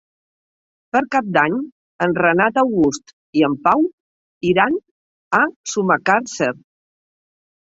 Per 0.95 1.01
Cap 1.15 1.27
d'Any 1.35 1.59
en 2.05 2.15
Renat 2.19 2.57
August 2.61 3.13
i 3.41 3.43
en 3.49 3.59
Pau 3.67 3.85
iran 4.53 4.81
a 5.43 5.45
Sumacàrcer. 5.75 6.51